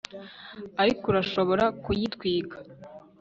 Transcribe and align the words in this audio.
Ariko 0.81 1.03
urashobora 1.07 1.65
kuyitwika 1.83 2.57